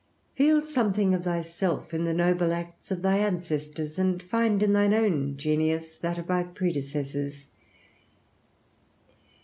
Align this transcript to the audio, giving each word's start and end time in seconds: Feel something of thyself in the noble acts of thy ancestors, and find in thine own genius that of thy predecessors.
Feel 0.33 0.63
something 0.63 1.13
of 1.13 1.25
thyself 1.25 1.93
in 1.93 2.05
the 2.05 2.11
noble 2.15 2.53
acts 2.53 2.89
of 2.89 3.03
thy 3.03 3.19
ancestors, 3.19 3.99
and 3.99 4.19
find 4.23 4.63
in 4.63 4.73
thine 4.73 4.95
own 4.95 5.37
genius 5.37 5.95
that 5.95 6.17
of 6.17 6.25
thy 6.25 6.41
predecessors. 6.41 7.49